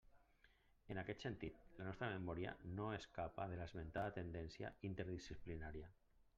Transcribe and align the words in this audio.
En 0.93 0.99
aquest 1.01 1.25
sentit, 1.25 1.59
la 1.81 1.85
nostra 1.89 2.09
memòria 2.15 2.55
no 2.79 2.89
escapa 2.97 3.47
de 3.53 3.61
l'esmentada 3.63 4.17
tendència 4.19 4.75
interdisciplinària. 4.93 5.97